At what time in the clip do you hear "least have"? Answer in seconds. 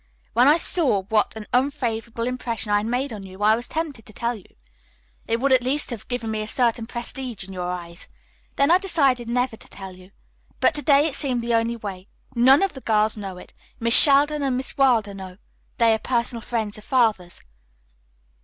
5.63-6.07